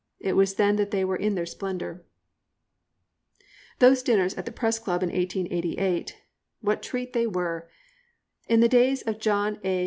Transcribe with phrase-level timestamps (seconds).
[0.19, 2.03] It was then they were in their splendour.
[3.77, 6.17] Those dinners at the Press Club in 1888,
[6.61, 7.69] what treat they were!
[8.47, 9.79] In the days of John A.